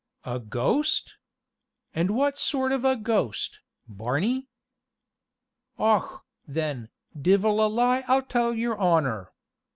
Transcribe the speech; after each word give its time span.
"A 0.25 0.39
ghost? 0.39 1.17
And 1.93 2.15
what 2.15 2.39
sort 2.39 2.71
of 2.71 2.83
a 2.83 2.95
ghost, 2.95 3.59
Barney?" 3.87 4.47
"Och, 5.77 6.23
then, 6.47 6.89
divil 7.15 7.63
a 7.63 7.69
lie 7.69 8.03
I'll 8.07 8.23
tell 8.23 8.51
your 8.51 8.79
honor. 8.79 9.31